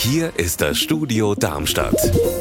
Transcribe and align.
Hier 0.00 0.30
ist 0.36 0.60
das 0.60 0.78
Studio 0.78 1.34
Darmstadt. 1.34 1.96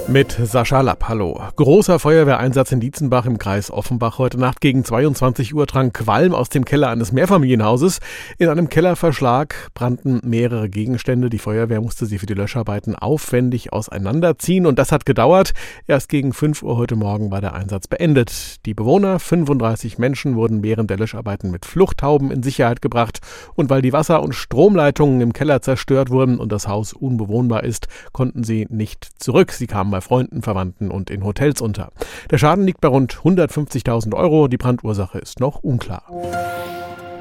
Mit 0.07 0.31
Sascha 0.31 0.81
Lapp, 0.81 1.09
hallo. 1.09 1.41
Großer 1.55 1.97
Feuerwehreinsatz 1.97 2.71
in 2.71 2.79
Dietzenbach 2.79 3.25
im 3.25 3.39
Kreis 3.39 3.71
Offenbach. 3.71 4.19
Heute 4.19 4.39
Nacht 4.39 4.61
gegen 4.61 4.85
22 4.85 5.55
Uhr 5.55 5.65
drang 5.65 5.91
Qualm 5.91 6.35
aus 6.35 6.49
dem 6.49 6.65
Keller 6.65 6.89
eines 6.89 7.11
Mehrfamilienhauses. 7.11 7.97
In 8.37 8.47
einem 8.49 8.69
Kellerverschlag 8.69 9.71
brannten 9.73 10.21
mehrere 10.23 10.69
Gegenstände. 10.69 11.31
Die 11.31 11.39
Feuerwehr 11.39 11.81
musste 11.81 12.05
sie 12.05 12.19
für 12.19 12.27
die 12.27 12.35
Löscharbeiten 12.35 12.95
aufwendig 12.95 13.73
auseinanderziehen 13.73 14.67
und 14.67 14.77
das 14.77 14.91
hat 14.91 15.07
gedauert. 15.07 15.53
Erst 15.87 16.09
gegen 16.09 16.33
5 16.33 16.61
Uhr 16.61 16.77
heute 16.77 16.95
Morgen 16.95 17.31
war 17.31 17.41
der 17.41 17.55
Einsatz 17.55 17.87
beendet. 17.87 18.65
Die 18.67 18.75
Bewohner, 18.75 19.17
35 19.17 19.97
Menschen, 19.97 20.35
wurden 20.35 20.61
während 20.61 20.91
der 20.91 20.97
Löscharbeiten 20.97 21.49
mit 21.49 21.65
Fluchthauben 21.65 22.29
in 22.29 22.43
Sicherheit 22.43 22.83
gebracht 22.83 23.19
und 23.55 23.71
weil 23.71 23.81
die 23.81 23.93
Wasser- 23.93 24.21
und 24.21 24.35
Stromleitungen 24.35 25.21
im 25.21 25.33
Keller 25.33 25.63
zerstört 25.63 26.11
wurden 26.11 26.37
und 26.37 26.51
das 26.51 26.67
Haus 26.67 26.93
unbewohnbar 26.93 27.46
wohnbar 27.47 27.63
ist, 27.63 27.87
konnten 28.11 28.43
sie 28.43 28.67
nicht 28.69 29.07
zurück. 29.21 29.51
Sie 29.53 29.67
kamen 29.67 29.89
bei 29.89 30.01
Freunden, 30.01 30.41
Verwandten 30.41 30.91
und 30.91 31.09
in 31.09 31.23
Hotels 31.23 31.61
unter. 31.61 31.91
Der 32.29 32.37
Schaden 32.37 32.65
liegt 32.65 32.81
bei 32.81 32.89
rund 32.89 33.15
150.000 33.15 34.13
Euro. 34.13 34.47
Die 34.47 34.57
Brandursache 34.57 35.19
ist 35.19 35.39
noch 35.39 35.63
unklar. 35.63 36.03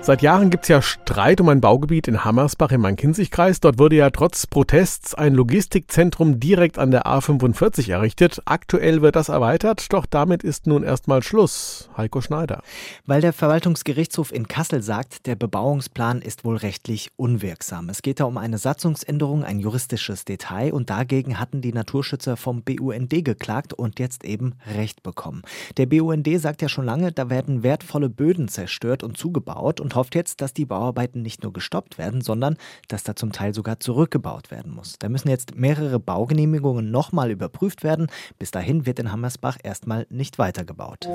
Seit 0.07 0.23
Jahren 0.23 0.51
gibt 0.51 0.67
es 0.67 0.69
ja 0.69 0.83
Streit 0.83 1.41
um 1.41 1.49
ein 1.49 1.61
Baugebiet 1.61 2.07
in 2.07 2.25
Hammersbach 2.25 2.71
im 2.71 2.83
Main-Kinzig-Kreis. 2.83 3.59
Dort 3.59 3.81
wurde 3.81 3.97
ja 3.97 4.11
trotz 4.11 4.47
Protests 4.47 5.17
ein 5.17 5.35
Logistikzentrum 5.35 6.39
direkt 6.39 6.79
an 6.79 6.93
der 6.93 7.07
A45 7.07 7.91
errichtet. 7.91 8.41
Aktuell 8.45 9.03
wird 9.03 9.17
das 9.17 9.31
erweitert, 9.31 9.93
doch 9.93 10.07
damit 10.07 10.45
ist 10.45 10.69
nun 10.69 10.85
erstmal 10.85 11.25
Schluss. 11.25 11.91
Heiko 11.97 12.21
Schneider. 12.21 12.63
Weil 13.05 13.21
der 13.21 13.33
Verwaltungsgerichtshof 13.33 14.33
in 14.33 14.47
Kassel 14.47 14.81
sagt, 14.81 15.27
der 15.27 15.35
Bebauungsplan 15.35 16.23
ist 16.23 16.45
wohl 16.45 16.57
rechtlich 16.57 17.11
unwirksam. 17.17 17.89
Es 17.89 18.01
geht 18.01 18.21
da 18.21 18.27
um 18.27 18.39
eine 18.39 18.59
Satzungsänderung, 18.59 19.43
ein 19.43 19.59
juristisches 19.59 20.25
Detail 20.25 20.73
und 20.73 20.89
dagegen 20.89 21.41
hatten 21.41 21.63
die 21.63 21.73
Naturschützer 21.73 22.37
vom 22.37 22.63
BUND 22.63 23.25
geklagt 23.25 23.73
und 23.73 23.99
jetzt 23.99 24.25
eben 24.25 24.55
Recht 24.73 25.03
bekommen. 25.03 25.43
Der 25.79 25.87
BUND 25.87 26.29
sagt 26.37 26.63
ja 26.63 26.69
schon 26.69 26.85
lange, 26.85 27.11
da 27.11 27.29
werden 27.29 27.65
wertvolle 27.65 28.09
Böden 28.09 28.47
zerstört 28.47 29.03
und 29.03 29.19
zugebaut 29.19 29.81
und 29.81 29.96
hofft 29.97 30.15
jetzt, 30.15 30.41
dass 30.41 30.55
die 30.55 30.67
Bauarbeiten 30.67 31.23
nicht 31.23 31.43
nur 31.43 31.53
gestoppt 31.53 31.99
werden, 31.99 32.21
sondern 32.21 32.57
dass 32.89 33.03
da 33.03 33.17
zum 33.17 33.33
Teil 33.33 33.55
sogar 33.55 33.81
zurückgebaut 33.81 34.51
werden 34.51 34.73
muss. 34.73 34.97
Da 34.99 35.09
müssen 35.09 35.29
jetzt 35.29 35.57
mehrere 35.57 35.99
Baugenehmigungen 35.99 36.91
nochmal 36.91 37.31
überprüft 37.31 37.83
werden. 37.83 38.07
Bis 38.39 38.51
dahin 38.51 38.87
wird 38.87 38.99
in 38.99 39.11
Hammersbach 39.11 39.59
erstmal 39.63 40.07
nicht 40.11 40.39
weitergebaut. 40.39 41.09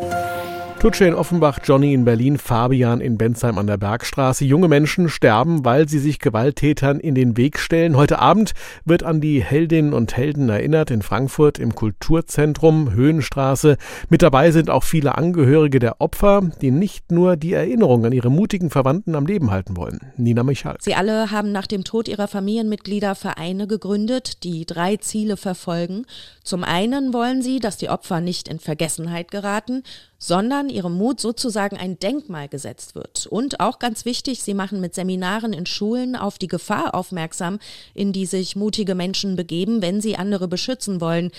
Tutsche 0.82 1.06
in 1.06 1.14
Offenbach, 1.14 1.60
Johnny 1.64 1.94
in 1.94 2.06
Berlin, 2.06 2.40
Fabian 2.40 3.02
in 3.02 3.16
Bensheim 3.16 3.60
an 3.60 3.68
der 3.68 3.78
Bergstraße. 3.78 4.46
Junge 4.46 4.68
Menschen 4.68 5.10
sterben, 5.10 5.64
weil 5.64 5.88
sie 5.88 6.00
sich 6.00 6.18
Gewalttätern 6.18 7.00
in 7.00 7.14
den 7.14 7.38
Weg 7.38 7.60
stellen. 7.60 7.96
Heute 7.96 8.18
Abend 8.18 8.54
wird 8.84 9.04
an 9.04 9.22
die 9.22 9.44
Heldinnen 9.44 9.94
und 9.94 10.18
Helden 10.18 10.50
erinnert 10.50 10.90
in 10.90 11.04
Frankfurt 11.04 11.60
im 11.60 11.76
Kulturzentrum 11.76 12.94
Höhenstraße. 12.94 13.78
Mit 14.10 14.24
dabei 14.24 14.50
sind 14.50 14.72
auch 14.72 14.84
viele 14.84 15.20
Angehörige 15.20 15.78
der 15.78 16.02
Opfer, 16.02 16.50
die 16.62 16.72
nicht 16.72 17.12
nur 17.12 17.38
die 17.38 17.54
Erinnerung 17.54 18.04
an 18.08 18.12
ihre 18.12 18.32
mutigen 18.32 18.71
Verwandten 18.72 19.16
am 19.16 19.26
Leben 19.26 19.52
halten 19.52 19.78
wollen. 19.78 20.00
Nina 20.18 20.44
Michal. 20.44 20.78
Sie 20.80 20.96
alle 20.96 21.32
haben 21.32 21.52
nach 21.52 21.68
dem 21.68 21.84
Tod 21.84 22.08
ihrer 22.08 22.28
Familienmitglieder 22.28 23.16
Vereine 23.16 23.68
gegründet, 23.68 24.44
die 24.44 24.66
drei 24.66 24.98
Ziele 24.98 25.38
verfolgen. 25.38 26.06
Zum 26.44 26.64
einen 26.64 27.14
wollen 27.14 27.42
sie, 27.42 27.60
dass 27.60 27.78
die 27.78 27.90
Opfer 27.90 28.22
nicht 28.22 28.48
in 28.48 28.60
Vergessenheit 28.60 29.30
geraten, 29.30 29.84
sondern 30.22 30.70
ihrem 30.70 30.94
Mut 30.94 31.20
sozusagen 31.20 31.78
ein 31.78 31.98
Denkmal 31.98 32.48
gesetzt 32.48 32.94
wird. 32.94 33.26
Und 33.26 33.60
auch 33.60 33.80
ganz 33.80 34.06
wichtig, 34.06 34.44
sie 34.44 34.54
machen 34.54 34.80
mit 34.80 34.94
Seminaren 34.94 35.52
in 35.52 35.66
Schulen 35.66 36.16
auf 36.16 36.38
die 36.38 36.48
Gefahr 36.48 36.94
aufmerksam, 36.94 37.58
in 37.96 38.14
die 38.14 38.28
sich 38.28 38.56
mutige 38.56 38.94
Menschen 38.94 39.36
begeben, 39.36 39.82
wenn 39.82 40.00
sie 40.00 40.18
andere 40.18 40.48
beschützen 40.48 41.02
wollen. 41.02 41.32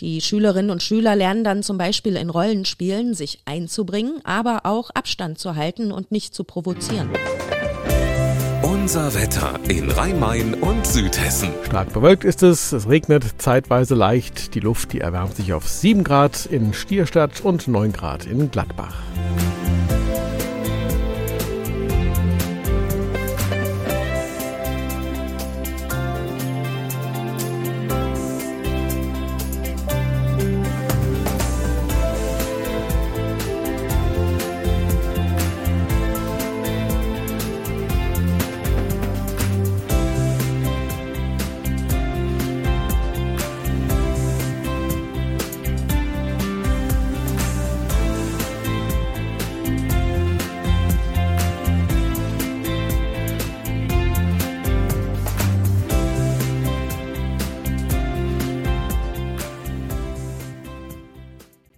Die 0.00 0.22
Schülerinnen 0.22 0.70
und 0.70 0.82
Schüler 0.82 1.14
lernen 1.14 1.44
dann 1.44 1.62
zum 1.62 1.76
Beispiel 1.76 2.16
in 2.16 2.30
Rollenspielen, 2.30 3.12
sich 3.12 3.40
einzubringen, 3.44 4.24
aber 4.24 4.60
auch 4.64 4.88
Abstand 4.88 5.38
zu 5.38 5.54
halten 5.54 5.92
und 5.92 6.10
nicht 6.10 6.34
zu 6.34 6.42
provozieren. 6.42 7.10
Unser 8.90 9.14
Wetter 9.14 9.60
in 9.68 9.88
Rhein-Main 9.88 10.54
und 10.54 10.84
Südhessen. 10.84 11.50
Stark 11.64 11.92
bewölkt 11.92 12.24
ist 12.24 12.42
es, 12.42 12.72
es 12.72 12.88
regnet 12.88 13.40
zeitweise 13.40 13.94
leicht. 13.94 14.56
Die 14.56 14.58
Luft, 14.58 14.92
die 14.92 14.98
erwärmt 14.98 15.36
sich 15.36 15.52
auf 15.52 15.68
7 15.68 16.02
Grad 16.02 16.46
in 16.46 16.74
Stierstadt 16.74 17.40
und 17.40 17.68
9 17.68 17.92
Grad 17.92 18.26
in 18.26 18.50
Gladbach. 18.50 18.96